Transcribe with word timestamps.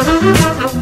Thank. 0.00 0.77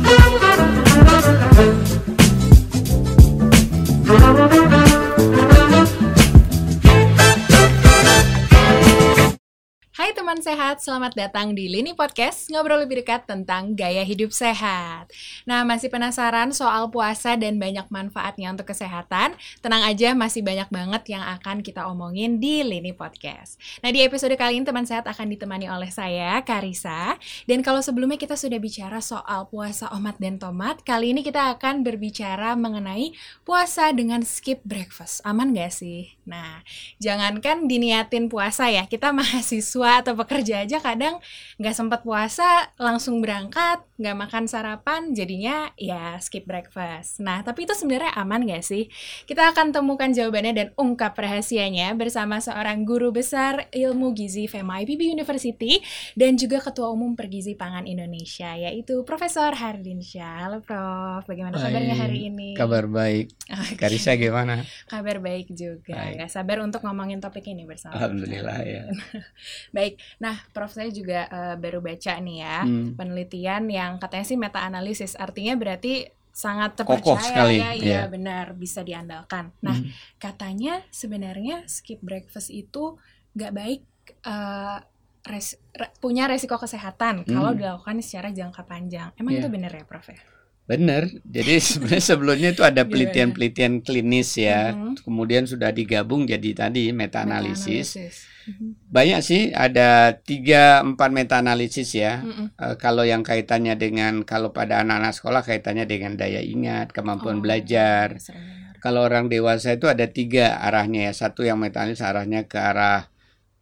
Sehat, 10.66 10.82
selamat 10.82 11.14
datang 11.14 11.54
di 11.54 11.70
Lini 11.70 11.94
Podcast, 11.94 12.50
ngobrol 12.50 12.82
lebih 12.82 12.98
dekat 12.98 13.22
tentang 13.22 13.78
gaya 13.78 14.02
hidup 14.02 14.34
sehat. 14.34 15.06
Nah, 15.46 15.62
masih 15.62 15.86
penasaran 15.86 16.50
soal 16.50 16.90
puasa 16.90 17.38
dan 17.38 17.62
banyak 17.62 17.86
manfaatnya 17.86 18.50
untuk 18.50 18.74
kesehatan? 18.74 19.38
Tenang 19.62 19.86
aja, 19.86 20.10
masih 20.18 20.42
banyak 20.42 20.66
banget 20.66 21.14
yang 21.14 21.22
akan 21.22 21.62
kita 21.62 21.86
omongin 21.86 22.42
di 22.42 22.66
Lini 22.66 22.90
Podcast. 22.90 23.62
Nah, 23.78 23.94
di 23.94 24.02
episode 24.02 24.34
kali 24.34 24.58
ini 24.58 24.66
teman 24.66 24.82
sehat 24.82 25.06
akan 25.06 25.38
ditemani 25.38 25.70
oleh 25.70 25.86
saya, 25.86 26.42
Karisa. 26.42 27.14
Dan 27.46 27.62
kalau 27.62 27.78
sebelumnya 27.78 28.18
kita 28.18 28.34
sudah 28.34 28.58
bicara 28.58 28.98
soal 28.98 29.46
puasa 29.46 29.86
omat 29.94 30.18
dan 30.18 30.42
tomat, 30.42 30.82
kali 30.82 31.14
ini 31.14 31.22
kita 31.22 31.54
akan 31.54 31.86
berbicara 31.86 32.58
mengenai 32.58 33.14
puasa 33.46 33.94
dengan 33.94 34.26
skip 34.26 34.66
breakfast. 34.66 35.22
Aman 35.22 35.54
gak 35.54 35.70
sih? 35.70 36.18
Nah, 36.26 36.66
jangankan 36.98 37.70
diniatin 37.70 38.26
puasa 38.26 38.66
ya, 38.66 38.90
kita 38.90 39.14
mahasiswa 39.22 40.02
atau 40.02 40.18
pekerja 40.18 40.55
aja 40.56 40.80
kadang 40.80 41.20
nggak 41.60 41.74
sempat 41.76 42.00
puasa 42.02 42.72
langsung 42.80 43.20
berangkat 43.20 43.84
nggak 43.96 44.16
makan 44.16 44.44
sarapan 44.44 45.12
jadinya 45.12 45.72
ya 45.76 46.16
skip 46.20 46.44
breakfast. 46.48 47.20
Nah 47.20 47.40
tapi 47.44 47.64
itu 47.68 47.72
sebenarnya 47.76 48.12
aman 48.16 48.44
nggak 48.44 48.64
sih? 48.64 48.88
Kita 49.28 49.52
akan 49.52 49.72
temukan 49.72 50.12
jawabannya 50.12 50.52
dan 50.52 50.68
ungkap 50.76 51.16
rahasianya 51.16 51.92
bersama 51.96 52.40
seorang 52.40 52.84
guru 52.84 53.12
besar 53.12 53.68
ilmu 53.72 54.12
gizi 54.12 54.48
FEMA 54.48 54.84
IPB 54.84 55.12
University 55.16 55.80
dan 56.16 56.36
juga 56.36 56.60
ketua 56.60 56.92
umum 56.92 57.16
Pergizi 57.16 57.56
Pangan 57.56 57.88
Indonesia 57.88 58.52
yaitu 58.56 59.04
Profesor 59.04 59.52
Hardinsyah 59.52 60.48
halo 60.48 60.58
Prof. 60.60 61.24
Bagaimana 61.26 61.56
kabarnya 61.56 61.96
hari 61.96 62.28
ini? 62.28 62.54
Kabar 62.56 62.84
baik. 62.86 63.32
Oke. 63.50 63.74
Karisa 63.80 64.14
gimana? 64.14 64.62
Kabar 64.86 65.18
baik 65.18 65.52
juga. 65.52 65.96
Baik. 65.96 66.22
ya 66.22 66.26
sabar 66.30 66.62
untuk 66.62 66.84
ngomongin 66.86 67.18
topik 67.18 67.46
ini 67.48 67.66
bersama. 67.66 67.98
Alhamdulillah 67.98 68.58
ya. 68.62 68.82
Baik, 69.76 69.98
nah 70.22 70.38
Prof 70.52 70.70
saya 70.70 70.90
juga 70.90 71.26
eh, 71.26 71.54
baru 71.56 71.80
baca 71.80 72.12
nih 72.16 72.36
ya 72.38 72.58
Hmm. 72.62 72.94
penelitian 72.94 73.66
yang 73.66 73.96
katanya 73.96 74.24
sih 74.24 74.36
meta 74.36 74.60
analisis, 74.60 75.14
artinya 75.14 75.54
berarti 75.54 76.06
sangat 76.30 76.76
Kokoh 76.76 77.00
terpercaya 77.16 77.24
sekali, 77.24 77.56
ya, 77.56 77.70
iya. 77.72 78.00
benar 78.06 78.52
bisa 78.52 78.84
diandalkan. 78.84 79.56
Nah 79.60 79.72
Hmm. 79.72 79.88
katanya 80.16 80.84
sebenarnya 80.90 81.64
skip 81.64 81.98
breakfast 82.00 82.48
itu 82.48 83.00
nggak 83.32 83.52
baik, 83.52 83.80
eh, 84.22 84.78
res- 85.26 85.58
re- 85.72 85.90
punya 85.98 86.28
resiko 86.28 86.54
kesehatan 86.54 87.24
kalau 87.24 87.50
Hmm. 87.50 87.58
dilakukan 87.58 87.98
secara 87.98 88.30
jangka 88.30 88.62
panjang. 88.62 89.10
Emang 89.16 89.34
Iya. 89.34 89.40
itu 89.42 89.48
benar 89.50 89.72
ya 89.72 89.82
Prof 89.82 90.06
ya? 90.06 90.20
Benar 90.66 91.06
jadi 91.22 91.62
sebenarnya 91.62 92.02
sebelumnya 92.04 92.50
itu 92.50 92.60
ada 92.60 92.82
Gimana? 92.82 92.90
penelitian-penelitian 92.90 93.74
klinis 93.80 94.34
ya 94.34 94.74
Mhm. 94.74 94.98
kemudian 95.00 95.44
sudah 95.44 95.70
digabung 95.70 96.26
jadi 96.26 96.50
tadi 96.52 96.90
meta 96.90 97.22
analisis 97.22 97.94
Meta-analisis. 97.94 98.14
Mhm. 98.46 98.68
banyak 98.88 99.20
sih 99.20 99.42
ada 99.50 99.88
tiga 100.20 100.62
empat 100.80 101.10
meta 101.10 101.38
analisis 101.38 101.90
ya 101.92 102.18
Mm-mm. 102.20 102.46
Eh, 102.56 102.74
kalau 102.76 103.02
yang 103.02 103.22
kaitannya 103.22 103.74
dengan 103.74 104.22
kalau 104.22 104.50
pada 104.50 104.82
anak-anak 104.82 105.12
sekolah 105.12 105.42
kaitannya 105.42 105.82
dengan 105.84 106.14
daya 106.14 106.38
ingat 106.38 106.90
kemampuan 106.90 107.38
Oh, 107.38 107.42
belajar 107.42 108.18
dengar. 108.18 108.78
kalau 108.78 109.02
orang 109.02 109.26
dewasa 109.26 109.70
itu 109.72 109.86
ada 109.86 110.06
tiga 110.08 110.58
arahnya 110.60 111.06
ya 111.06 111.14
satu 111.16 111.42
yang 111.42 111.58
meta 111.58 111.82
analisis 111.82 112.02
arahnya 112.02 112.42
ke 112.44 112.54
arah 112.54 113.06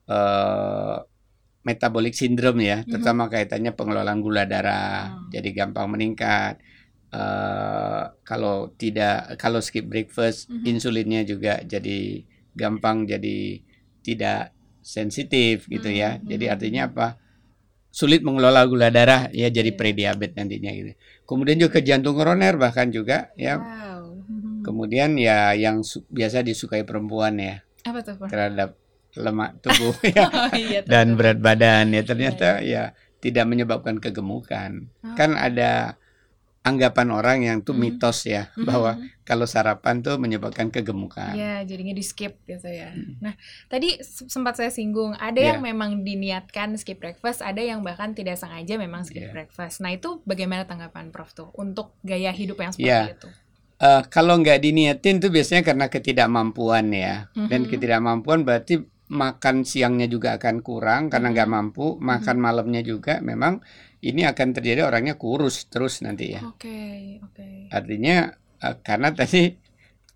eh 0.07 0.97
metabolic 1.65 2.13
syndrome 2.13 2.61
ya 2.61 2.79
Mhm. 2.81 2.89
terutama 2.91 3.29
kaitannya 3.29 3.73
pengelolaan 3.73 4.21
gula 4.21 4.45
darah 4.45 5.17
Oh. 5.17 5.33
jadi 5.33 5.49
gampang 5.55 5.89
meningkat 5.89 6.61
eh 7.15 8.03
kalau 8.27 8.75
tidak 8.75 9.39
kalau 9.39 9.63
skip 9.63 9.87
breakfast 9.87 10.51
Mhm. 10.51 10.65
insulinnya 10.67 11.23
juga 11.23 11.63
jadi 11.63 12.27
gampang 12.53 13.07
jadi 13.07 13.63
tidak 14.03 14.51
sensitif 14.83 15.65
gitu 15.67 15.89
ya 15.89 16.19
Mhm, 16.19 16.27
jadi 16.27 16.45
mhm. 16.45 16.53
artinya 16.53 16.83
apa 16.87 17.07
sulit 17.89 18.27
mengelola 18.27 18.67
gula 18.67 18.91
darah 18.91 19.31
ya 19.31 19.47
jadi 19.49 19.71
Iya. 19.71 19.79
prediabetes 19.79 20.35
nantinya 20.35 20.71
gitu 20.75 20.93
kemudian 21.25 21.57
juga 21.57 21.79
ke 21.79 21.87
jantung 21.87 22.19
koroner 22.19 22.59
bahkan 22.59 22.91
juga 22.91 23.31
ya 23.39 23.63
Wow. 23.63 24.03
Mhm. 24.27 24.53
Kemudian 24.65 25.11
ya 25.15 25.53
yang 25.53 25.85
su- 25.85 26.09
biasa 26.09 26.41
disukai 26.41 26.83
perempuan 26.83 27.37
ya 27.39 27.61
Apa 27.85 28.01
tuh 28.01 28.17
terhadap 28.27 28.75
lemak 29.15 29.61
tubuh 29.63 29.95
ya 30.17 30.27
Oh, 30.27 30.51
iya, 30.57 30.81
dan 30.83 31.15
berat 31.15 31.39
badan 31.39 31.93
ya 31.93 32.03
ternyata 32.03 32.59
ya 32.59 32.91
tidak 33.21 33.45
menyebabkan 33.47 34.01
kegemukan. 34.01 34.91
Oh. 35.01 35.15
Kan 35.15 35.37
ada 35.39 35.97
anggapan 36.65 37.13
orang 37.13 37.39
yang 37.45 37.61
tuh 37.61 37.77
Mhm. 37.77 37.81
mitos 38.01 38.25
ya 38.25 38.49
Mhm. 38.57 38.65
bahwa 38.65 38.97
kalau 39.23 39.45
sarapan 39.45 40.01
tuh 40.01 40.17
menyebabkan 40.17 40.73
kegemukan. 40.73 41.37
Ya, 41.37 41.61
jadinya 41.61 41.93
di 41.93 42.01
skip 42.01 42.41
gitu 42.45 42.65
ya. 42.65 42.89
Hmm. 42.89 43.21
Nah, 43.21 43.37
tadi 43.69 44.01
se- 44.01 44.27
sempat 44.27 44.57
saya 44.57 44.73
singgung, 44.73 45.13
ada 45.15 45.37
Iya. 45.37 45.55
yang 45.55 45.61
memang 45.61 46.01
diniatkan 46.01 46.73
skip 46.81 46.99
breakfast, 46.99 47.45
ada 47.45 47.61
yang 47.61 47.85
bahkan 47.85 48.17
tidak 48.17 48.41
sengaja 48.41 48.81
memang 48.81 49.05
skip 49.05 49.29
Iya. 49.29 49.33
breakfast. 49.33 49.85
Nah, 49.85 49.93
itu 49.93 50.25
bagaimana 50.25 50.65
tanggapan 50.65 51.13
Prof 51.13 51.33
tuh 51.33 51.53
untuk 51.55 51.93
gaya 52.01 52.33
hidup 52.33 52.57
yang 52.57 52.73
seperti 52.73 52.89
Iya. 52.89 53.13
itu? 53.13 53.29
Eh, 53.75 54.03
kalau 54.09 54.41
nggak 54.41 54.59
diniatin 54.59 55.21
tuh 55.21 55.29
biasanya 55.29 55.61
karena 55.63 55.93
ketidakmampuan 55.93 56.89
ya. 56.91 57.29
Dan 57.37 57.69
Mhm. 57.69 57.71
ketidakmampuan 57.71 58.41
berarti 58.43 58.81
makan 59.05 59.69
siangnya 59.69 60.09
juga 60.09 60.41
akan 60.41 60.65
kurang 60.65 61.13
karena 61.13 61.29
nggak 61.29 61.45
Mhm. 61.45 61.55
mampu. 61.55 61.87
Makan 62.01 62.41
malamnya 62.41 62.81
juga 62.81 63.21
memang 63.21 63.61
ini 64.05 64.23
akan 64.23 64.53
terjadi 64.53 64.85
orangnya 64.85 65.17
kurus 65.17 65.65
terus 65.67 66.01
nanti 66.01 66.37
ya. 66.37 66.45
Oke, 66.45 67.19
oke. 67.21 67.73
Artinya 67.73 68.29
eh, 68.61 68.77
karena 68.81 69.09
tadi 69.11 69.57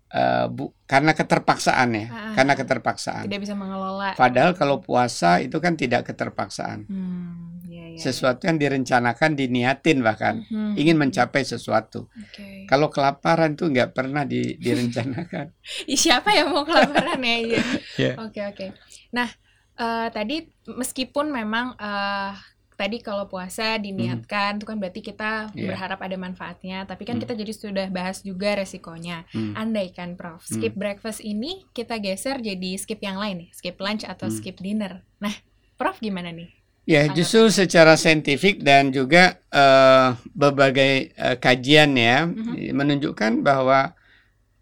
eh, 0.09 0.45
bu, 0.47 0.73
karena 0.85 1.13
keterpaksaan 1.13 1.89
ya, 1.93 2.05
Ah. 2.09 2.33
karena 2.33 2.53
keterpaksaan. 2.53 3.29
Tidak 3.29 3.41
bisa 3.41 3.53
mengelola. 3.53 4.13
Padahal 4.13 4.53
kalau 4.53 4.81
puasa 4.81 5.37
itu 5.37 5.57
kan 5.57 5.73
tidak 5.73 6.01
keterpaksaan. 6.03 6.89
Hmm, 6.89 7.61
ya, 7.65 7.93
ya, 7.93 7.99
Sesuatu 7.99 8.49
yang 8.49 8.57
direncanakan, 8.57 9.37
diniatin 9.37 10.01
bahkan, 10.01 10.41
Mhm. 10.49 10.73
ingin 10.77 10.97
mencapai 10.97 11.45
sesuatu. 11.45 12.09
Oke. 12.09 12.65
Kalau 12.65 12.89
kelaparan 12.89 13.53
tuh 13.53 13.69
nggak 13.69 13.93
pernah 13.93 14.25
di- 14.25 14.57
direncanakan. 14.57 15.53
Siapa 16.01 16.33
yang 16.33 16.53
mau 16.53 16.65
kelaparan 16.65 17.21
ya? 17.21 17.37
Iya. 17.37 17.61
Iya. 18.01 18.13
Oke, 18.17 18.41
oke. 18.43 18.65
Nah, 19.13 19.29
eh, 19.75 20.07
tadi 20.09 20.41
meskipun 20.65 21.29
memang 21.29 21.77
eh, 21.77 22.33
tadi 22.79 23.03
kalau 23.03 23.27
puasa 23.27 23.75
diniatkan 23.75 24.55
itu 24.55 24.63
kan 24.63 24.79
berarti 24.79 25.03
kita 25.03 25.51
Iya. 25.51 25.75
berharap 25.75 25.99
ada 25.99 26.15
manfaatnya, 26.15 26.87
tapi 26.87 27.03
kan 27.03 27.19
Hmm. 27.19 27.23
kita 27.27 27.35
jadi 27.35 27.51
sudah 27.51 27.87
bahas 27.91 28.23
juga 28.23 28.55
resikonya. 28.55 29.27
Hmm. 29.35 29.51
Andaikan 29.59 30.15
Prof, 30.15 30.47
skip 30.47 30.79
breakfast 30.79 31.19
ini 31.19 31.67
kita 31.75 31.99
geser 31.99 32.39
jadi 32.39 32.79
skip 32.79 33.03
yang 33.03 33.19
lain 33.19 33.43
nih, 33.43 33.49
skip 33.51 33.75
lunch 33.83 34.07
atau 34.07 34.31
Hmm. 34.31 34.37
skip 34.39 34.55
dinner. 34.63 35.03
Nah, 35.19 35.35
Prof 35.75 35.99
gimana 35.99 36.31
nih? 36.31 36.47
Ya, 36.89 37.05
justru 37.05 37.53
secara 37.53 37.93
saintifik 37.99 38.65
dan 38.65 38.89
juga 38.89 39.37
eh, 39.53 40.09
berbagai 40.33 41.13
eh, 41.13 41.37
kajian 41.37 41.93
ya 41.99 42.25
Mhm. 42.25 42.73
menunjukkan 42.73 43.43
bahwa 43.45 43.93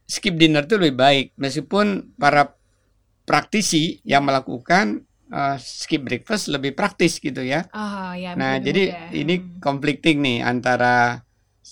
skip 0.08 0.36
dinner 0.36 0.68
itu 0.68 0.76
lebih 0.76 0.96
baik 1.00 1.26
meskipun 1.40 2.16
para 2.20 2.52
praktisi 3.28 4.00
yang 4.04 4.24
melakukan 4.28 5.07
eh, 5.30 5.58
skip 5.58 6.02
breakfast 6.02 6.48
lebih 6.48 6.72
praktis 6.72 7.18
gitu 7.18 7.40
ya. 7.40 7.68
Oh 7.70 8.12
ya. 8.12 8.34
Nah, 8.34 8.58
jadi 8.58 8.84
mudah. 8.90 9.12
ini 9.14 9.36
Hmm. 9.38 9.50
conflicting 9.60 10.18
nih 10.20 10.40
antara 10.42 11.22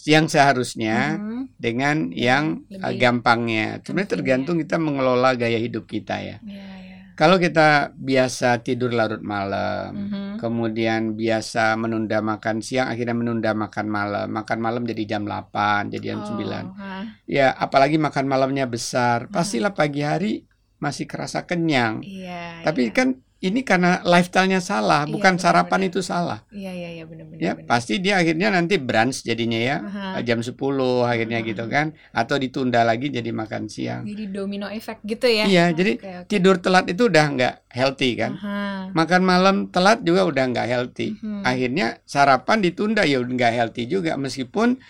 yang 0.03 0.27
seharusnya 0.27 1.15
Mhm. 1.15 1.39
dengan 1.55 1.97
yang 2.11 2.67
eh, 2.67 2.77
Lebih 2.77 2.99
gampangnya. 2.99 3.79
Sebenarnya 3.79 3.95
penting 4.05 4.11
tergantung 4.11 4.57
kita 4.59 4.75
mengelola 4.75 5.33
gaya 5.33 5.55
hidup 5.55 5.85
kita 5.85 6.19
ya. 6.19 6.37
Iya, 6.43 6.67
iya. 6.77 6.95
Kalau 7.15 7.39
kita 7.39 7.95
biasa 7.95 8.59
tidur 8.59 8.91
larut 8.91 9.23
malam, 9.23 9.95
Mhm. 9.95 10.35
kemudian 10.35 11.15
biasa 11.15 11.79
menunda 11.79 12.19
makan 12.19 12.59
siang, 12.59 12.91
akhirnya 12.91 13.15
menunda 13.15 13.55
makan 13.55 13.87
malam. 13.87 14.27
Makan 14.27 14.59
malam 14.59 14.83
jadi 14.83 15.15
jam 15.15 15.23
8, 15.23 15.87
jadi 15.89 16.11
jam 16.11 16.19
Oh, 16.19 16.27
9. 16.27 16.75
hah. 16.75 17.07
Ya, 17.23 17.55
apalagi 17.55 17.95
makan 17.95 18.27
malamnya 18.27 18.67
besar, 18.67 19.31
pastilah 19.31 19.71
pagi 19.71 20.03
hari 20.03 20.43
masih 20.75 21.07
kerasa 21.07 21.47
kenyang. 21.47 22.03
Iya. 22.03 22.67
Tapi 22.67 22.91
iya. 22.91 22.93
kan 22.93 23.07
ini 23.45 23.61
karena 23.61 24.01
lifestyle-nya 24.01 24.57
salah, 24.57 25.05
Iya, 25.05 25.13
bukan 25.13 25.37
sarapan 25.37 25.85
benar-benar. 25.85 25.89
itu 25.93 25.99
salah. 26.01 26.39
Iya, 26.49 26.71
iya, 26.73 26.89
iya 26.91 27.03
benar-benar. 27.05 27.37
Ya, 27.37 27.53
pasti 27.61 28.01
dia 28.01 28.17
akhirnya 28.17 28.49
nanti 28.49 28.75
brunch 28.75 29.21
jadinya 29.21 29.55
ya. 29.55 29.77
Aha. 29.79 30.25
jam 30.25 30.41
10 30.41 31.05
akhirnya 31.05 31.39
Mhm. 31.39 31.47
gitu 31.47 31.65
kan 31.67 31.85
atau 32.11 32.35
ditunda 32.35 32.81
lagi 32.81 33.07
jadi 33.07 33.29
makan 33.29 33.69
siang. 33.69 34.01
Jadi 34.03 34.27
domino 34.27 34.65
efek 34.65 35.05
gitu 35.05 35.27
ya? 35.27 35.45
Iya, 35.45 35.65
jadi 35.71 35.91
oke. 35.95 36.09
Tidur 36.25 36.57
telat 36.57 36.87
itu 36.87 37.05
udah 37.05 37.25
nggak 37.29 37.55
healthy 37.69 38.09
kan. 38.15 38.31
Aha. 38.35 38.89
Makan 38.91 39.21
malam 39.21 39.55
telat 39.69 40.01
juga 40.01 40.25
udah 40.25 40.43
nggak 40.49 40.67
healthy. 40.67 41.13
Mhm. 41.15 41.43
Akhirnya 41.43 41.87
sarapan 42.03 42.57
ditunda 42.59 43.05
ya 43.05 43.21
udah 43.21 43.33
nggak 43.33 43.53
healthy 43.53 43.85
juga 43.85 44.15
meskipun 44.15 44.81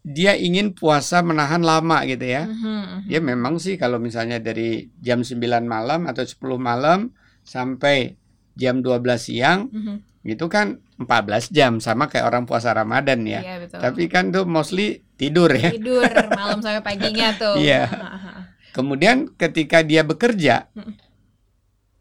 dia 0.00 0.32
ingin 0.32 0.72
puasa 0.72 1.20
menahan 1.20 1.60
lama 1.60 2.00
gitu 2.06 2.24
ya. 2.24 2.48
Mhm, 2.48 2.64
mhm. 2.64 2.98
Ya 3.06 3.20
memang 3.20 3.60
sih 3.60 3.76
kalau 3.76 4.00
misalnya 4.00 4.38
dari 4.38 4.88
jam 4.96 5.20
9 5.20 5.68
malam 5.68 6.08
atau 6.08 6.24
10 6.24 6.56
malam 6.56 7.12
sampai 7.48 8.20
jam 8.52 8.78
12 8.78 9.00
siang 9.18 9.66
Mhm. 9.66 9.96
itu 10.22 10.46
kan 10.46 10.76
14 10.96 11.48
jam 11.48 11.78
sama 11.78 12.06
kayak 12.06 12.26
orang 12.26 12.44
puasa 12.44 12.70
Ramadan 12.70 13.24
ya. 13.24 13.40
Iya, 13.40 13.54
betul. 13.62 13.78
Tapi 13.80 14.02
kan 14.06 14.28
tuh 14.28 14.44
mostly 14.44 15.00
tidur 15.14 15.48
ya. 15.48 15.72
tidur 15.72 16.04
malam 16.30 16.60
sampai 16.60 16.84
paginya 16.84 17.32
tuh. 17.32 17.56
Iya. 17.56 17.88
Kemudian 18.76 19.32
ketika 19.32 19.80
dia 19.80 20.04
bekerja 20.04 20.68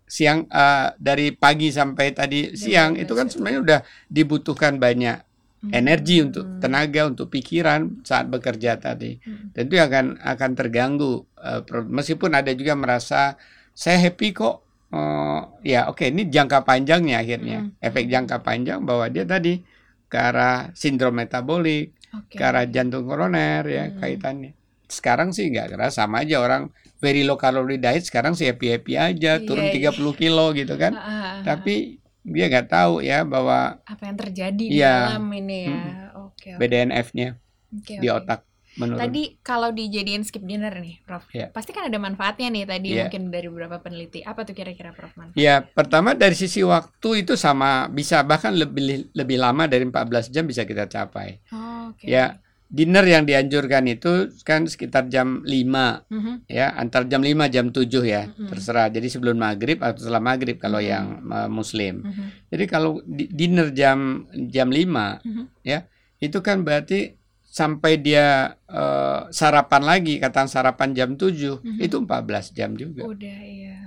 siang 0.03 0.47
eh, 0.47 0.87
dari 0.97 1.31
pagi 1.31 1.67
sampai 1.69 2.11
tadi 2.11 2.51
siang 2.53 2.95
itu 2.95 3.11
kan 3.11 3.27
12 3.27 3.33
sebenarnya 3.33 3.61
udah 3.61 3.79
dibutuhkan 4.07 4.75
banyak 4.77 5.19
energi 5.67 6.21
Hmm. 6.21 6.25
untuk 6.27 6.45
tenaga 6.59 7.01
untuk 7.05 7.27
pikiran 7.27 8.01
saat 8.01 8.27
bekerja 8.27 8.77
tadi. 8.77 9.17
Hmm. 9.19 9.51
Tentu 9.51 9.75
akan 9.75 10.21
akan 10.21 10.51
terganggu 10.53 11.25
pro- 11.61 11.83
meskipun 11.83 12.31
ada 12.31 12.51
juga 12.51 12.73
merasa 12.73 13.35
saya 13.73 13.99
happy 13.99 14.31
kok. 14.33 14.63
Eh, 14.87 15.39
ya 15.67 15.91
oke 15.91 16.07
ini 16.07 16.31
jangka 16.31 16.63
panjangnya 16.63 17.19
akhirnya 17.19 17.67
Hmm. 17.67 17.75
efek 17.83 18.07
jangka 18.07 18.39
panjang 18.39 18.87
bahwa 18.87 19.11
dia 19.11 19.27
tadi 19.27 19.59
ke 20.07 20.15
arah 20.15 20.71
sindrom 20.71 21.11
metabolik 21.19 21.91
Oke. 22.15 22.39
ke 22.39 22.43
arah 22.47 22.63
jantung 22.63 23.03
koroner 23.03 23.67
ya 23.67 23.91
Hmm. 23.91 23.99
kaitannya. 23.99 24.55
Sekarang 24.87 25.35
sih 25.35 25.51
nggak 25.51 25.75
keras 25.75 25.99
sama 25.99 26.23
aja 26.23 26.39
orang 26.39 26.71
very 27.03 27.27
low 27.27 27.35
calorie 27.35 27.75
diet 27.75 28.07
sekarang 28.07 28.31
sih 28.31 28.47
happy 28.47 28.71
happy 28.71 28.95
aja 28.95 29.35
Iya, 29.35 29.43
turun 29.43 29.67
iya. 29.67 29.75
30 29.75 30.15
kilo 30.15 30.55
gitu 30.55 30.79
kan. 30.79 30.95
Ah, 30.95 31.03
ah, 31.03 31.11
ah. 31.11 31.33
Tapi 31.43 31.99
dia 32.23 32.47
nggak 32.47 32.71
tahu 32.71 33.03
ya 33.03 33.27
bahwa 33.27 33.83
apa 33.83 34.03
yang 34.07 34.15
terjadi 34.15 34.55
di 34.71 34.79
Iya. 34.79 35.19
dalam 35.19 35.27
ini 35.35 35.59
ya. 35.67 35.83
Oke. 36.15 36.55
oke. 36.55 36.59
BDNF-nya 36.63 37.35
Oke, 37.75 37.99
di 37.99 38.07
otak 38.07 38.46
menurun. 38.77 38.99
Tadi 38.99 39.23
kalau 39.41 39.69
dijadiin 39.69 40.21
skip 40.21 40.41
dinner 40.41 40.73
nih, 40.73 41.01
Prof. 41.01 41.25
Iya. 41.29 41.49
Pasti 41.49 41.71
kan 41.71 41.85
ada 41.85 41.97
manfaatnya 41.97 42.47
nih 42.47 42.63
tadi 42.63 42.87
Iya. 42.91 43.05
mungkin 43.05 43.27
dari 43.27 43.47
beberapa 43.47 43.77
peneliti. 43.77 44.21
Apa 44.21 44.41
tuh 44.41 44.53
kira-kira 44.53 44.93
Prof 44.93 45.11
manfaat? 45.13 45.35
Ya, 45.35 45.61
pertama 45.61 46.13
dari 46.13 46.33
sisi 46.33 46.61
waktu 46.61 47.21
itu 47.21 47.33
sama 47.33 47.85
bisa 47.87 48.21
bahkan 48.21 48.53
lebih 48.53 48.77
lebih 49.11 49.37
lama 49.37 49.65
dari 49.65 49.83
14 49.83 50.29
jam 50.29 50.45
bisa 50.45 50.63
kita 50.63 50.85
capai. 50.85 51.41
Oh, 51.49 51.89
oke. 51.89 52.05
Ya, 52.05 52.37
dinner 52.67 53.01
yang 53.01 53.23
dianjurkan 53.23 53.87
itu 53.87 54.29
kan 54.43 54.63
sekitar 54.63 55.07
jam 55.07 55.39
5 55.41 56.03
Mhm. 56.07 56.45
ya, 56.45 56.75
antar 56.75 57.07
jam 57.07 57.23
5 57.23 57.47
jam 57.47 57.71
7 57.71 58.03
ya, 58.03 58.27
Mm-mm. 58.27 58.47
terserah. 58.47 58.87
Jadi 58.87 59.07
sebelum 59.07 59.35
maghrib 59.35 59.79
atau 59.79 59.97
setelah 59.97 60.19
maghrib 60.19 60.59
kalau 60.59 60.77
Mm-mm. 60.77 60.91
yang 60.91 61.05
uh, 61.25 61.47
muslim. 61.47 62.03
Mhm. 62.03 62.25
Jadi 62.47 62.63
kalau 62.65 62.99
di- 63.01 63.27
dinner 63.27 63.71
jam 63.71 64.21
jam 64.47 64.67
5 64.69 65.23
Mhm. 65.23 65.43
ya, 65.63 65.87
itu 66.17 66.37
kan 66.39 66.61
berarti 66.61 67.16
sampai 67.57 67.97
dia 67.97 68.53
uh, 68.69 69.25
sarapan 69.33 69.81
lagi, 69.81 70.21
kata 70.21 70.45
sarapan 70.45 70.93
jam 70.93 71.09
7 71.17 71.57
Mhm. 71.65 71.81
itu 71.81 71.97
14 71.97 72.53
jam 72.53 72.77
juga 72.77 73.09
Udah 73.09 73.39
iya. 73.41 73.77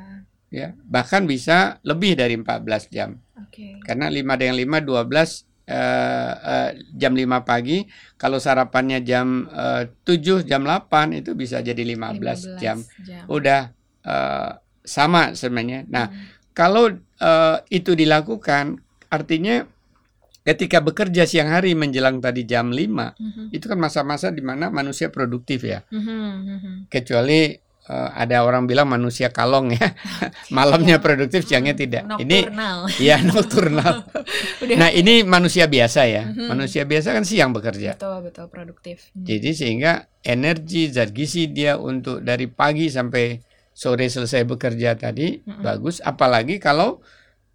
ya. 0.51 0.69
Bahkan 0.75 1.31
bisa 1.31 1.79
lebih 1.87 2.19
dari 2.19 2.35
14 2.35 2.91
jam. 2.91 3.15
Oke. 3.39 3.79
Karena 3.87 4.11
5 4.11 4.35
dengan 4.35 4.57
5 4.59 4.83
12 4.83 5.47
eh, 5.71 6.33
eh, 6.43 6.71
jam 6.99 7.15
5 7.15 7.47
pagi, 7.47 7.87
kalau 8.19 8.43
sarapannya 8.43 9.07
jam 9.07 9.47
eh, 9.47 9.87
7 10.03 10.43
jam 10.43 10.67
8 10.67 11.15
itu 11.15 11.39
bisa 11.39 11.63
jadi 11.63 11.79
15, 11.87 12.59
jam. 12.59 12.83
Udah 13.31 13.71
eh, 14.03 14.51
sama 14.83 15.39
sebenarnya. 15.39 15.87
Nah, 15.87 16.11
Hmm. 16.11 16.27
kalau 16.51 16.91
eh, 16.99 17.57
itu 17.71 17.95
dilakukan 17.95 18.83
artinya 19.07 19.63
ketika 20.51 20.79
bekerja 20.79 21.23
siang 21.25 21.49
hari 21.49 21.73
menjelang 21.73 22.19
tadi 22.19 22.43
jam 22.43 22.69
5 22.69 23.15
Mhm. 23.15 23.51
itu 23.51 23.65
kan 23.65 23.79
masa-masa 23.79 24.29
di 24.29 24.41
mana 24.41 24.67
manusia 24.69 25.09
produktif 25.09 25.63
ya. 25.63 25.87
Mhm, 25.89 26.19
mhm. 26.43 26.73
Kecuali 26.87 27.55
eh, 27.83 28.11
ada 28.15 28.43
orang 28.43 28.67
bilang 28.67 28.87
manusia 28.87 29.31
kalong 29.31 29.75
ya. 29.75 29.83
Malamnya 30.55 30.99
produktif, 30.99 31.43
siangnya 31.43 31.75
tidak. 31.75 32.07
Ini 32.17 32.47
Nocturnal. 32.47 32.79
ya 33.09 33.17
nocturnal. 33.21 33.95
Nah, 34.79 34.93
ini 34.93 35.25
manusia 35.25 35.67
biasa 35.67 36.07
ya. 36.07 36.23
Mhm. 36.25 36.47
Manusia 36.47 36.85
biasa 36.85 37.11
kan 37.11 37.27
siang 37.27 37.51
bekerja. 37.51 37.97
betul 37.97 38.23
betul 38.23 38.47
produktif. 38.47 39.11
Hmm. 39.11 39.27
Jadi 39.27 39.51
sehingga 39.51 39.93
energi 40.21 40.87
zat 40.89 41.11
gizi 41.11 41.51
dia 41.51 41.75
untuk 41.77 42.23
dari 42.23 42.47
pagi 42.47 42.87
sampai 42.87 43.43
sore 43.73 44.07
selesai 44.07 44.45
bekerja 44.45 44.95
tadi 44.95 45.41
Mhm. 45.41 45.59
bagus 45.61 45.99
apalagi 45.99 46.59
kalau 46.59 47.03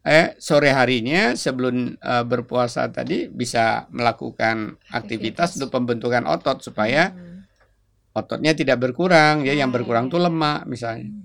eh 0.06 0.38
sore 0.38 0.70
harinya 0.70 1.34
sebelum 1.34 1.98
eh, 1.98 2.24
berpuasa 2.26 2.86
tadi 2.94 3.26
bisa 3.26 3.90
melakukan 3.90 4.78
aktivitas 4.94 5.58
untuk 5.58 5.74
pembentukan 5.74 6.24
otot 6.30 6.62
supaya 6.62 7.10
Hmm. 7.10 7.42
ototnya 8.16 8.54
tidak 8.56 8.78
berkurang 8.80 9.44
ya 9.44 9.54
yang 9.58 9.74
Ah, 9.74 9.76
berkurang 9.76 10.06
iya, 10.08 10.12
tuh 10.14 10.20
iya. 10.22 10.26
lemak 10.30 10.60
misalnya. 10.70 11.10
Mhm. 11.10 11.25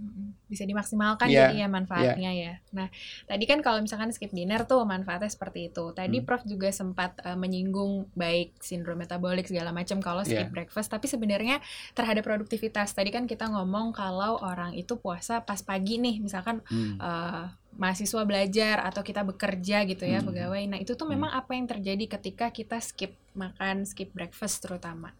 Bisa 0.50 0.66
dimaksimalkan 0.66 1.30
Iya, 1.30 1.46
jadi 1.46 1.54
ya 1.64 1.68
manfaatnya 1.70 2.30
ya. 2.34 2.52
Nah, 2.74 2.90
tadi 3.30 3.44
kan 3.46 3.62
kalau 3.62 3.78
misalkan 3.80 4.10
skip 4.10 4.34
dinner 4.34 4.66
tuh 4.66 4.82
manfaatnya 4.82 5.30
seperti 5.30 5.70
itu. 5.70 5.94
Tadi 5.94 6.18
Hmm. 6.20 6.26
Prof 6.26 6.42
juga 6.44 6.68
sempat 6.74 7.14
eh, 7.22 7.38
menyinggung 7.38 8.10
baik 8.18 8.58
sindrom 8.58 8.98
metabolik 8.98 9.46
segala 9.46 9.70
macam 9.70 10.02
kalau 10.02 10.26
skip 10.26 10.50
Iya. 10.50 10.52
breakfast, 10.52 10.90
tapi 10.90 11.06
sebenarnya 11.06 11.62
terhadap 11.94 12.26
produktivitas. 12.26 12.90
Tadi 12.92 13.14
kan 13.14 13.30
kita 13.30 13.46
ngomong 13.48 13.94
kalau 13.94 14.42
orang 14.42 14.74
itu 14.74 14.98
puasa 14.98 15.40
pas 15.46 15.62
pagi 15.62 16.02
nih, 16.02 16.18
misalkan 16.18 16.58
Hmm. 16.66 16.98
eh, 16.98 17.44
mahasiswa 17.80 18.26
belajar 18.26 18.82
atau 18.82 19.00
kita 19.06 19.22
bekerja 19.24 19.86
gitu 19.86 20.04
ya 20.04 20.20
Hmm. 20.20 20.28
pegawai. 20.28 20.62
Nah, 20.74 20.78
itu 20.82 20.92
tuh 20.98 21.06
Hmm. 21.06 21.14
memang 21.16 21.30
apa 21.32 21.54
yang 21.54 21.70
terjadi 21.70 22.18
ketika 22.18 22.50
kita 22.50 22.76
skip 22.82 23.14
makan, 23.38 23.86
skip 23.86 24.10
breakfast 24.12 24.66
terutama. 24.66 25.14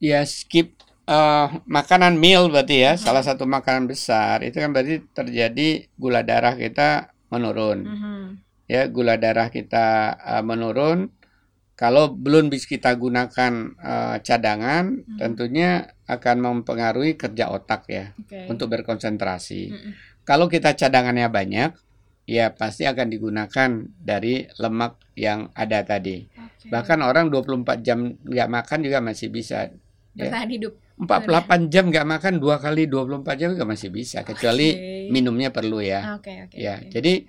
Ya 0.00 0.24
skip 0.24 0.80
eh, 1.10 1.46
makanan 1.66 2.14
meal 2.14 2.46
berarti 2.46 2.76
ya 2.86 2.92
Mhm. 2.94 3.02
salah 3.02 3.24
satu 3.26 3.44
makanan 3.44 3.90
besar 3.90 4.46
itu 4.46 4.56
kan 4.62 4.70
berarti 4.70 5.02
terjadi 5.10 5.68
gula 5.98 6.22
darah 6.22 6.54
kita 6.54 7.10
menurun 7.28 7.78
Mhm. 7.86 8.22
ya 8.70 8.86
gula 8.86 9.18
darah 9.18 9.50
kita 9.50 9.86
eh, 10.38 10.42
menurun 10.46 11.10
kalau 11.74 12.12
belum 12.12 12.52
bisa 12.52 12.68
kita 12.68 12.94
gunakan 12.94 13.52
eh, 13.80 14.16
cadangan 14.22 14.84
Mhm. 15.02 15.18
tentunya 15.18 15.70
akan 16.06 16.36
mempengaruhi 16.38 17.18
kerja 17.18 17.50
otak 17.50 17.82
ya 17.90 18.14
Oke. 18.14 18.46
untuk 18.46 18.70
berkonsentrasi 18.70 19.62
Mhm. 19.70 19.90
kalau 20.22 20.46
kita 20.46 20.78
cadangannya 20.78 21.26
banyak 21.26 21.70
ya 22.30 22.54
pasti 22.54 22.86
akan 22.86 23.10
digunakan 23.10 23.70
dari 23.98 24.46
lemak 24.62 25.02
yang 25.18 25.50
ada 25.56 25.82
tadi 25.82 26.30
Oke. 26.30 26.70
bahkan 26.70 27.02
orang 27.02 27.26
24 27.26 27.82
jam 27.82 28.14
nggak 28.22 28.46
makan 28.46 28.78
juga 28.86 29.02
masih 29.02 29.34
bisa 29.34 29.66
ya. 30.20 30.28
bertahan 30.28 30.50
hidup. 30.52 30.72
48 31.00 31.72
jam 31.72 31.88
nggak 31.88 32.04
makan 32.06 32.34
dua 32.36 32.56
kali 32.56 32.84
24 32.84 33.24
jam 33.34 33.48
juga 33.50 33.64
masih 33.64 33.88
bisa 33.88 34.20
kecuali 34.20 34.68
minumnya 35.08 35.48
perlu 35.48 35.80
ya. 35.80 36.20
Oke 36.20 36.44
oke. 36.44 36.54
Ya, 36.54 36.76
oke. 36.76 36.92
jadi 36.92 37.24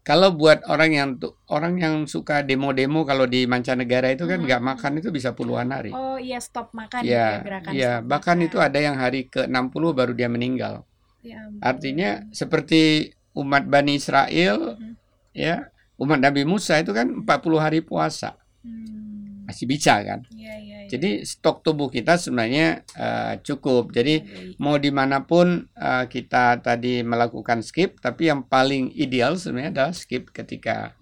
kalau 0.00 0.32
buat 0.32 0.64
orang 0.64 0.90
yang 0.90 1.08
orang 1.46 1.76
yang 1.76 1.94
suka 2.08 2.40
demo-demo 2.40 3.04
kalau 3.04 3.28
di 3.28 3.44
mancanegara 3.44 4.08
itu 4.08 4.24
kan 4.24 4.40
Mhm. 4.40 4.46
nggak 4.48 4.62
makan 4.64 4.92
itu 4.96 5.12
bisa 5.12 5.36
puluhan 5.36 5.68
hari. 5.68 5.92
Oh 5.92 6.16
iya 6.16 6.40
stop 6.40 6.72
makan 6.72 7.04
gitu 7.04 7.12
ya, 7.12 7.44
gerakan 7.44 7.70
ya, 7.70 7.92
stop 8.00 8.08
bahkan 8.08 8.36
makan. 8.36 8.46
itu 8.48 8.56
ada 8.56 8.78
yang 8.80 8.96
hari 8.96 9.28
ke-60 9.28 9.84
baru 9.92 10.12
dia 10.16 10.28
meninggal. 10.28 10.88
Ya 11.20 11.44
ampun. 11.44 11.60
Artinya 11.60 12.10
seperti 12.32 13.12
umat 13.36 13.68
Bani 13.68 13.92
Israel 13.94 14.80
Mhm. 14.80 14.92
ya, 15.36 15.68
umat 16.00 16.16
Nabi 16.18 16.48
Musa 16.48 16.80
itu 16.80 16.96
kan 16.96 17.20
40 17.20 17.60
hari 17.60 17.84
puasa. 17.84 18.40
Hmm. 18.64 19.44
Masih 19.44 19.68
bisa 19.68 20.00
kan? 20.00 20.24
Iya 20.32 20.54
iya. 20.56 20.79
Jadi 20.90 21.22
stok 21.22 21.62
tubuh 21.62 21.86
kita 21.86 22.18
sebenarnya 22.18 22.82
eh, 22.98 23.34
cukup. 23.46 23.94
Jadi 23.94 24.26
Baik. 24.26 24.58
mau 24.58 24.74
di 24.76 24.90
mana 24.90 25.22
pun 25.22 25.70
uh, 25.78 26.04
kita 26.10 26.58
tadi 26.58 27.06
melakukan 27.06 27.62
skip, 27.62 28.02
tapi 28.02 28.26
yang 28.26 28.42
paling 28.42 28.90
ideal 28.98 29.38
sebenarnya 29.38 29.70
adalah 29.70 29.94
skip 29.94 30.34
ketika 30.34 30.98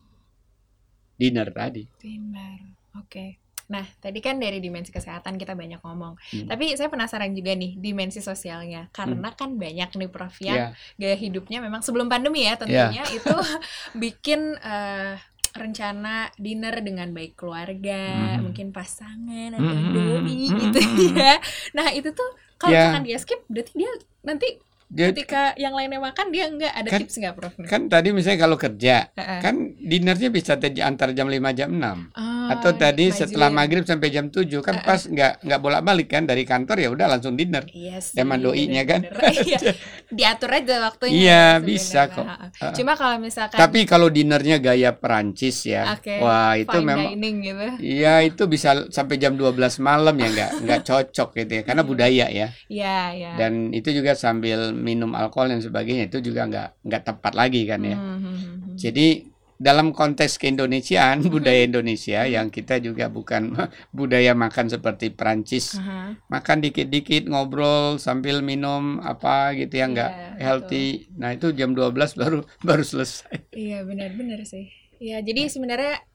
dinner 1.17 1.49
tadi. 1.51 1.89
Benar. 1.99 2.59
Oke. 3.01 3.41
Nah, 3.69 3.85
tadi 4.01 4.25
kan 4.25 4.41
dari 4.41 4.65
dimensi 4.65 4.89
kesehatan 4.89 5.37
kita 5.37 5.53
banyak 5.53 5.85
ngomong. 5.85 6.17
Hmm. 6.17 6.49
Tapi 6.49 6.73
saya 6.73 6.89
penasaran 6.89 7.37
juga 7.37 7.53
nih 7.53 7.77
dimensi 7.77 8.25
sosialnya. 8.25 8.89
Karena 8.97 9.29
kan 9.37 9.61
banyak 9.61 9.93
nih 9.93 10.09
Prof 10.09 10.41
yang 10.41 10.57
Ya, 10.59 10.67
gaya 10.97 11.17
hidupnya 11.21 11.61
memang 11.61 11.85
sebelum 11.85 12.09
pandemi 12.09 12.49
ya 12.49 12.57
tentunya 12.57 13.05
itu 13.13 13.29
bikin 14.03 14.57
eh, 14.57 15.21
rencana 15.65 16.31
dinner 16.39 16.75
dengan 16.87 17.09
baik 17.17 17.33
keluarga, 17.41 18.39
Mhm. 18.39 18.43
mungkin 18.45 18.71
pasangan 18.77 19.51
atau 19.61 19.75
Mhm, 19.75 19.93
doi 19.95 20.39
mhm, 20.51 20.61
gitu 20.61 20.79
ya. 21.19 21.39
Nah, 21.77 21.89
itu 21.99 22.09
tuh 22.15 22.29
kalau 22.61 22.75
Ya. 22.75 22.81
misalkan 22.81 23.03
dia 23.07 23.19
skip 23.23 23.41
berarti 23.53 23.73
dia 23.79 23.91
nanti 24.27 24.47
dia 24.89 25.13
ketika 25.13 25.53
yang 25.55 25.77
lainnya 25.77 26.01
makan 26.01 26.33
dia 26.33 26.49
enggak 26.49 26.73
ada 26.73 26.89
Kan- 26.89 27.01
tips 27.05 27.21
nggak 27.21 27.35
Prof? 27.37 27.53
kan 27.63 27.87
tadi 27.87 28.09
misalnya 28.09 28.41
kalau 28.41 28.57
kerja, 28.57 29.13
Heeh. 29.13 29.41
kan 29.41 29.55
dinernya 29.77 30.29
bisa 30.29 30.57
antara 30.81 31.13
jam 31.13 31.29
5 31.29 31.37
jam 31.53 31.69
6. 31.69 32.09
Ah, 32.17 32.57
Atau 32.57 32.73
tadi 32.73 33.13
maju 33.13 33.21
setelah 33.21 33.53
ya. 33.53 33.55
maghrib 33.55 33.85
sampai 33.85 34.09
jam 34.09 34.27
7 34.27 34.49
kan 34.59 34.81
Heeh. 34.81 34.89
pas 34.89 35.01
nggak 35.03 35.45
nggak 35.45 35.61
bolak-balik 35.61 36.09
kan 36.09 36.25
dari 36.25 36.43
kantor 36.43 36.77
ya 36.79 36.89
udah 36.89 37.07
langsung 37.07 37.37
dinner. 37.37 37.69
Iya 37.69 38.01
sih. 38.01 38.17
Zaman 38.17 38.41
doinya 38.41 38.83
kan. 38.83 39.05
Iya. 39.29 39.61
Diatur 40.09 40.51
aja 40.51 40.75
waktunya. 40.83 41.13
Iya, 41.15 41.45
bisa 41.61 42.09
kok. 42.09 42.25
Ha-ha. 42.25 42.49
Heeh. 42.49 42.73
Cuma 42.75 42.97
kalau 42.97 43.21
misalkan 43.21 43.61
Tapi 43.61 43.85
kalau 43.85 44.09
dinernya 44.09 44.57
gaya 44.57 44.97
Perancis 44.97 45.69
ya, 45.69 45.93
Oke, 45.93 46.17
wah 46.19 46.57
itu 46.57 46.73
fine 46.73 46.89
memang 46.89 47.13
dining 47.13 47.37
gitu. 47.45 47.67
Iya 47.79 48.25
itu 48.25 48.43
bisa 48.49 48.89
sampai 48.89 49.21
jam 49.21 49.37
12 49.37 49.53
malam 49.79 50.17
ya 50.17 50.29
nggak 50.31 50.51
nggak 50.65 50.81
cocok 50.83 51.29
gitu 51.37 51.53
ya 51.53 51.63
karena 51.63 51.83
Iya. 51.85 51.91
budaya 51.93 52.27
ya. 52.27 52.49
Iya, 52.67 52.97
iya. 53.13 53.31
dan 53.37 53.53
itu 53.71 53.93
juga 53.93 54.17
sambil 54.17 54.78
minum 54.79 55.13
alkohol 55.13 55.51
dan 55.53 55.61
sebagainya 55.61 56.09
itu 56.09 56.23
juga 56.23 56.47
nggak 56.49 56.69
nggak 56.87 57.03
tepat 57.03 57.33
lagi 57.35 57.63
kan 57.67 57.83
ya. 57.83 57.99
Hmm, 57.99 58.17
hmm, 58.17 58.23
hmm, 58.23 58.39
hmm. 58.39 58.77
Jadi 58.79 59.09
dalam 59.59 59.91
konteks 59.91 60.39
keindonesiaan 60.39 61.27
budaya 61.35 61.67
Indonesia 61.67 62.23
yang 62.23 62.47
kita 62.49 62.79
juga 62.79 63.11
bukan 63.11 63.59
budaya 63.99 64.31
makan 64.33 64.71
seperti 64.71 65.11
Perancis 65.11 65.75
uh 65.75 65.83
-huh. 65.83 66.09
makan 66.31 66.63
dikit-dikit 66.63 67.27
ngobrol 67.27 67.99
sambil 67.99 68.39
minum 68.39 69.03
apa 69.03 69.59
gitu 69.59 69.83
ya 69.83 69.91
nggak 69.91 70.13
yeah, 70.15 70.39
healthy 70.39 71.11
betul. 71.11 71.19
nah 71.19 71.31
itu 71.35 71.47
jam 71.59 71.75
12 71.75 71.91
baru 72.15 72.41
baru 72.67 72.85
selesai 72.87 73.51
iya 73.51 73.83
benar-benar 73.83 74.47
sih 74.47 74.71
ya 75.03 75.19
jadi 75.27 75.51
sebenarnya 75.51 76.07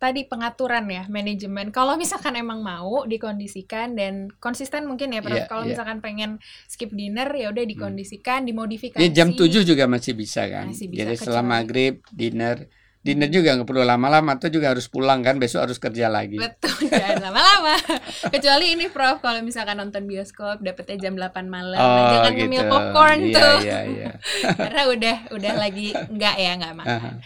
tadi 0.00 0.24
pengaturan 0.24 0.88
ya 0.88 1.04
manajemen. 1.12 1.68
Kalau 1.68 2.00
misalkan 2.00 2.32
emang 2.40 2.64
mau 2.64 3.04
dikondisikan 3.04 3.92
dan 3.92 4.32
konsisten 4.40 4.88
mungkin 4.88 5.12
ya, 5.12 5.20
Yeah, 5.20 5.46
Kalau 5.46 5.68
yeah. 5.68 5.76
misalkan 5.76 6.00
pengen 6.00 6.30
skip 6.64 6.90
dinner 6.96 7.28
ya 7.36 7.52
udah 7.52 7.60
hmm. 7.62 7.72
dikondisikan, 7.76 8.42
hmm. 8.42 8.48
dimodifikasi. 8.48 9.04
Ya, 9.04 9.12
jam 9.12 9.36
7 9.36 9.68
juga 9.68 9.84
masih 9.84 10.16
bisa 10.16 10.48
kan. 10.48 10.72
Masih 10.72 10.88
bisa, 10.88 11.04
Jadi 11.04 11.14
setelah 11.20 11.44
maghrib 11.44 12.00
dinner 12.08 12.64
dinner 13.00 13.32
juga 13.32 13.56
nggak 13.56 13.64
perlu 13.64 13.80
lama-lama 13.80 14.36
atau 14.36 14.52
juga 14.52 14.76
harus 14.76 14.84
pulang 14.84 15.24
kan 15.24 15.40
besok 15.40 15.64
harus 15.64 15.80
kerja 15.80 16.12
lagi 16.12 16.36
betul 16.36 16.76
jangan 16.92 17.32
lama-lama 17.32 17.80
kecuali 18.28 18.76
ini 18.76 18.92
prof 18.92 19.24
kalau 19.24 19.40
misalkan 19.40 19.80
nonton 19.80 20.04
bioskop 20.04 20.60
dapetnya 20.60 21.08
jam 21.08 21.16
8 21.16 21.48
malam 21.48 21.80
oh, 21.80 22.12
jangan 22.12 22.32
gitu. 22.36 22.44
ngemil 22.44 22.62
popcorn 22.68 23.18
iya, 23.24 23.36
tuh 23.40 23.56
iya, 23.64 23.80
iya. 23.88 24.10
karena 24.68 24.82
udah 24.92 25.16
udah 25.32 25.52
lagi 25.56 25.96
nggak 25.96 26.34
ya 26.36 26.52
nggak 26.60 26.74
makan 26.76 26.92
uh 26.92 27.00
-huh. 27.00 27.16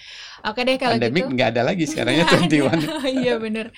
Oke 0.45 0.61
deh 0.61 0.76
kalau 0.76 1.00
Pandemic 1.00 1.25
gitu. 1.25 1.33
nggak 1.40 1.49
ada 1.57 1.62
lagi 1.64 1.88
sekarang 1.88 2.21
ya 2.21 2.28
21. 2.28 2.76
iya 3.25 3.40
bener. 3.40 3.73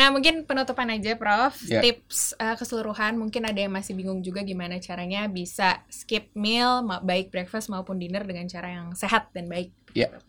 Nah 0.00 0.08
mungkin 0.08 0.48
penutupan 0.48 0.88
aja 0.88 1.12
Prof. 1.12 1.60
Yeah. 1.68 1.84
Tips 1.84 2.32
uh, 2.40 2.56
keseluruhan 2.56 3.20
mungkin 3.20 3.44
ada 3.44 3.60
yang 3.60 3.76
masih 3.76 3.92
bingung 3.92 4.24
juga 4.24 4.40
gimana 4.40 4.80
caranya 4.80 5.28
bisa 5.28 5.84
skip 5.92 6.32
meal 6.32 6.88
baik 7.04 7.28
breakfast 7.28 7.68
maupun 7.68 8.00
dinner 8.00 8.24
dengan 8.24 8.48
cara 8.48 8.80
yang 8.80 8.96
sehat 8.96 9.28
dan 9.36 9.44
baik. 9.52 9.76
Ya. 9.92 10.08
Yeah. 10.08 10.24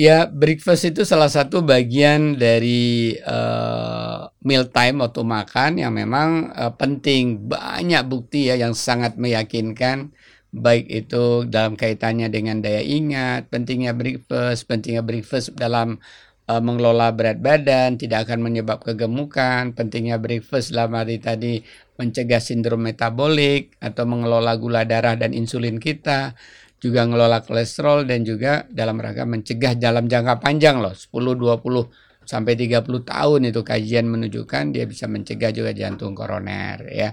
Ya, 0.00 0.24
breakfast 0.24 0.88
itu 0.88 1.04
salah 1.04 1.28
satu 1.28 1.60
bagian 1.60 2.40
dari 2.40 3.12
uh, 3.20 4.32
meal 4.40 4.64
time 4.72 5.04
atau 5.04 5.20
makan 5.28 5.76
yang 5.76 5.92
memang 5.92 6.56
uh, 6.56 6.72
penting. 6.72 7.36
Banyak 7.44 8.08
bukti 8.08 8.48
ya 8.48 8.56
yang 8.56 8.72
sangat 8.72 9.20
meyakinkan 9.20 10.16
baik 10.56 10.88
itu 10.88 11.44
dalam 11.44 11.76
kaitannya 11.76 12.32
dengan 12.32 12.64
daya 12.64 12.80
ingat, 12.80 13.52
pentingnya 13.52 13.92
breakfast, 13.92 14.64
pentingnya 14.64 15.04
breakfast 15.04 15.52
dalam 15.52 16.00
uh, 16.48 16.62
mengelola 16.64 17.12
berat 17.12 17.36
badan, 17.36 18.00
tidak 18.00 18.24
akan 18.24 18.40
menyebab 18.40 18.80
kegemukan, 18.80 19.76
pentingnya 19.76 20.16
breakfast 20.16 20.72
dalam 20.72 20.96
hari 20.96 21.20
tadi 21.20 21.60
mencegah 22.00 22.40
sindrom 22.40 22.88
metabolik 22.88 23.76
atau 23.84 24.08
mengelola 24.08 24.56
gula 24.56 24.88
darah 24.88 25.12
dan 25.12 25.36
insulin 25.36 25.76
kita 25.76 26.32
juga 26.80 27.04
ngelola 27.04 27.44
kolesterol 27.44 28.08
dan 28.08 28.24
juga 28.24 28.64
dalam 28.72 28.96
rangka 28.96 29.28
mencegah 29.28 29.76
dalam 29.76 30.08
jangka 30.08 30.40
panjang 30.40 30.80
loh 30.80 30.96
10 30.96 31.12
20 31.12 32.24
sampai 32.24 32.56
30 32.56 32.88
tahun 33.04 33.40
itu 33.52 33.60
kajian 33.60 34.06
menunjukkan 34.08 34.72
dia 34.72 34.88
bisa 34.88 35.04
mencegah 35.04 35.52
juga 35.52 35.70
jantung 35.76 36.16
koroner 36.16 36.88
ya. 36.88 37.12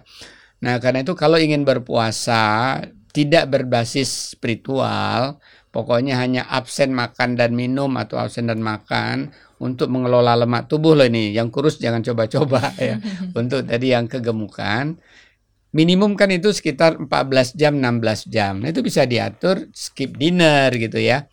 Nah, 0.57 0.81
karena 0.81 1.05
itu 1.05 1.13
kalau 1.13 1.37
ingin 1.37 1.61
berpuasa 1.61 2.81
tidak 3.13 3.49
berbasis 3.49 4.37
spiritual, 4.37 5.41
pokoknya 5.73 6.17
hanya 6.21 6.45
absen 6.49 6.93
makan 6.93 7.37
dan 7.37 7.53
minum 7.53 7.89
atau 7.97 8.17
absen 8.21 8.49
dan 8.49 8.61
makan 8.61 9.33
untuk 9.57 9.89
mengelola 9.89 10.37
lemak 10.37 10.69
tubuh 10.69 10.93
loh 10.93 11.05
ini. 11.05 11.33
Yang 11.33 11.47
kurus 11.49 11.75
jangan 11.81 12.05
coba-coba 12.05 12.73
ya. 12.77 12.97
untuk 13.39 13.65
tadi 13.65 13.93
yang 13.93 14.05
kegemukan 14.05 14.97
minimum 15.77 16.17
kan 16.17 16.33
itu 16.33 16.49
sekitar 16.49 16.97
14 16.97 17.53
jam 17.53 17.77
16 17.77 18.33
jam. 18.33 18.57
Nah, 18.57 18.73
itu 18.73 18.81
bisa 18.81 19.05
diatur 19.05 19.69
skip 19.77 20.17
dinner 20.17 20.73
gitu 20.73 20.97
ya. 20.97 21.29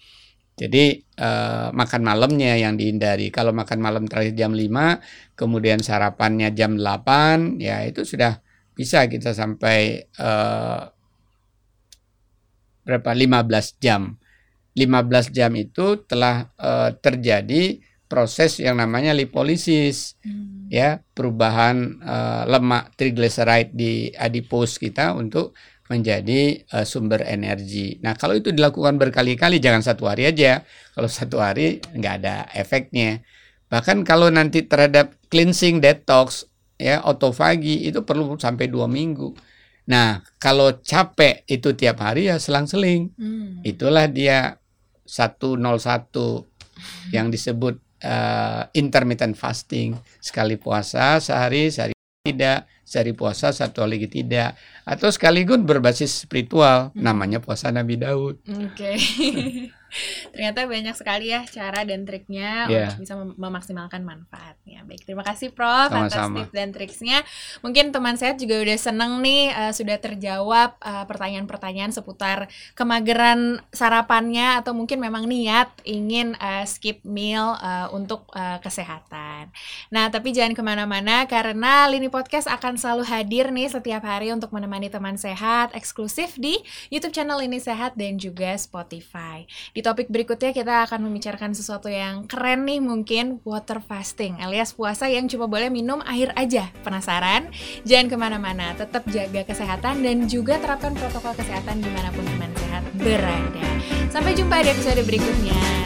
Jadi 0.55 1.01
uh, 1.19 1.73
makan 1.73 2.05
malamnya 2.05 2.55
yang 2.61 2.77
dihindari. 2.77 3.33
Kalau 3.33 3.57
makan 3.57 3.81
malam 3.81 4.05
terakhir 4.05 4.37
jam 4.37 4.53
5, 4.53 5.35
kemudian 5.35 5.81
sarapannya 5.81 6.53
jam 6.53 6.77
8, 6.77 7.57
ya 7.59 7.89
itu 7.89 8.05
sudah 8.05 8.45
bisa 8.77 9.09
kita 9.09 9.33
sampai 9.33 10.05
uh, 10.21 10.93
berapa 12.85 13.11
15 13.17 13.81
jam. 13.81 14.21
15 14.77 15.33
jam 15.33 15.51
itu 15.57 16.05
telah 16.05 16.53
uh, 16.61 16.93
terjadi 17.01 17.81
proses 18.07 18.61
yang 18.61 18.79
namanya 18.79 19.17
lipolisis 19.17 20.15
hmm. 20.23 20.69
ya 20.69 21.01
perubahan 21.17 22.01
uh, 22.05 22.43
lemak 22.47 22.93
triglyceride 22.95 23.73
di 23.73 24.13
adipose 24.15 24.77
kita 24.77 25.17
untuk 25.17 25.57
menjadi 25.89 26.65
uh, 26.73 26.87
sumber 26.89 27.25
energi. 27.29 28.01
Nah 28.01 28.17
kalau 28.17 28.37
itu 28.37 28.53
dilakukan 28.53 28.97
berkali-kali 28.97 29.61
jangan 29.61 29.85
satu 29.85 30.09
hari 30.09 30.29
aja. 30.29 30.65
Kalau 30.97 31.09
satu 31.09 31.41
hari 31.41 31.81
nggak 31.93 32.15
ada 32.25 32.49
efeknya. 32.57 33.21
Bahkan 33.69 34.07
kalau 34.09 34.33
nanti 34.33 34.65
terhadap 34.65 35.13
cleansing 35.29 35.85
detox 35.85 36.49
ya 36.81 37.05
otofagi 37.05 37.89
itu 37.89 38.01
perlu 38.01 38.37
sampai 38.41 38.73
dua 38.73 38.89
minggu. 38.89 39.37
Nah 39.85 40.25
kalau 40.41 40.81
capek 40.81 41.45
itu 41.45 41.77
tiap 41.77 42.01
hari 42.01 42.33
ya 42.33 42.41
selang-seling. 42.41 43.13
Hmm. 43.21 43.61
Itulah 43.61 44.09
dia 44.09 44.57
101 45.05 45.61
yang 47.13 47.29
disebut 47.29 47.77
uh, 48.05 48.69
intermittent 48.77 49.35
fasting. 49.35 49.97
Sekali 50.21 50.61
puasa 50.61 51.19
sehari 51.19 51.73
sehari 51.73 51.97
tidak. 52.23 52.69
Sehari 52.85 53.17
puasa 53.17 53.49
satu 53.49 53.89
lagi 53.89 54.07
tidak 54.13 54.61
atau 54.85 55.09
sekaligus 55.09 55.61
berbasis 55.65 56.13
spiritual 56.29 56.93
hmm. 56.93 57.01
namanya 57.01 57.41
puasa 57.41 57.73
Nabi 57.73 57.97
Daud. 57.97 58.37
Oke. 58.45 58.73
Okay. 58.77 58.97
Ternyata 60.35 60.67
banyak 60.67 60.97
sekali 60.99 61.31
ya 61.31 61.47
cara 61.47 61.87
dan 61.87 62.03
triknya 62.03 62.67
yeah. 62.67 62.91
untuk 62.91 63.07
bisa 63.07 63.15
mem 63.15 63.31
memaksimalkan 63.39 64.03
manfaatnya. 64.03 64.83
Baik, 64.83 65.07
terima 65.07 65.23
kasih 65.23 65.55
Prof 65.55 65.91
Sama 65.91 66.11
-sama. 66.11 66.11
atas 66.11 66.27
tips 66.35 66.55
dan 66.55 66.69
triksnya. 66.75 67.19
Mungkin 67.63 67.95
teman 67.95 68.19
saya 68.19 68.35
juga 68.35 68.59
udah 68.59 68.79
seneng 68.79 69.23
nih 69.23 69.55
uh, 69.55 69.73
sudah 69.73 69.97
terjawab 70.03 70.75
eh, 70.83 71.05
pertanyaan-pertanyaan 71.07 71.95
uh, 71.95 71.97
seputar 71.97 72.51
kemageran 72.75 73.63
sarapannya 73.71 74.59
atau 74.59 74.75
mungkin 74.75 74.99
memang 74.99 75.31
niat 75.31 75.71
ingin 75.87 76.35
uh, 76.43 76.67
skip 76.67 76.99
meal 77.07 77.55
uh, 77.63 77.87
untuk 77.95 78.27
uh, 78.35 78.59
kesehatan. 78.59 79.55
Nah, 79.95 80.11
tapi 80.11 80.35
jangan 80.35 80.59
ke 80.59 80.63
mana-mana 80.67 81.31
karena 81.31 81.87
Lini 81.87 82.11
Podcast 82.11 82.51
akan 82.51 82.75
selalu 82.75 83.07
hadir 83.07 83.55
nih 83.55 83.71
setiap 83.71 84.03
hari 84.03 84.35
untuk 84.35 84.51
menemani 84.51 84.74
teman 84.91 85.15
sehat 85.15 85.71
eksklusif 85.77 86.35
di 86.41 86.59
YouTube 86.91 87.15
channel 87.15 87.39
Lini 87.39 87.63
Sehat 87.63 87.95
dan 87.95 88.19
juga 88.19 88.57
Spotify. 88.59 89.47
Di 89.71 89.85
topik 89.85 90.11
berikutnya 90.11 90.51
kita 90.51 90.89
akan 90.91 91.07
membicarakan 91.07 91.55
sesuatu 91.55 91.87
yang 91.87 92.27
keren 92.27 92.67
nih 92.67 92.81
mungkin 92.83 93.39
water 93.45 93.79
fasting 93.79 94.41
alias 94.41 94.73
puasa 94.73 95.07
yang 95.07 95.31
cuma 95.31 95.47
boleh 95.47 95.69
minum 95.69 96.01
air 96.09 96.33
aja. 96.35 96.73
Penasaran? 96.81 97.53
Jangan 97.85 98.07
ke 98.09 98.17
mana-mana, 98.17 98.73
tetap 98.75 99.05
jaga 99.13 99.45
kesehatan 99.45 100.01
dan 100.01 100.27
juga 100.27 100.57
terapkan 100.57 100.97
protokol 100.97 101.37
kesehatan 101.37 101.85
di 101.85 101.91
mana 101.93 102.09
pun 102.11 102.25
teman 102.25 102.51
sehat 102.57 102.83
berada. 102.97 103.69
Sampai 104.09 104.33
jumpa 104.33 104.63
di 104.65 104.71
episode 104.73 105.03
berikutnya. 105.05 105.84